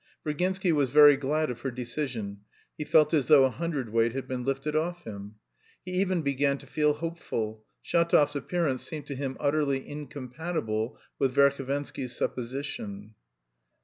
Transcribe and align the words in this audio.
Virginsky 0.25 0.71
was 0.71 0.89
very 0.89 1.15
glad 1.15 1.51
of 1.51 1.61
her 1.61 1.69
decision, 1.69 2.39
he 2.75 2.83
felt 2.83 3.13
as 3.13 3.27
though 3.27 3.43
a 3.43 3.51
hundredweight 3.51 4.13
had 4.13 4.27
been 4.27 4.43
lifted 4.43 4.75
off 4.75 5.03
him! 5.03 5.35
He 5.85 5.91
even 5.91 6.23
began 6.23 6.57
to 6.57 6.65
feel 6.65 6.93
hopeful: 6.93 7.63
Shatov's 7.85 8.35
appearance 8.35 8.81
seemed 8.81 9.05
to 9.05 9.15
him 9.15 9.37
utterly 9.39 9.87
incompatible 9.87 10.97
with 11.19 11.35
Verhovensky's 11.35 12.15
supposition. 12.17 13.13